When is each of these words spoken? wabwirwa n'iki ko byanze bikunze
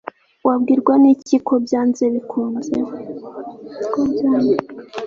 wabwirwa 0.47 0.93
n'iki 1.01 1.37
ko 1.47 1.53
byanze 1.65 2.03
bikunze 2.13 2.75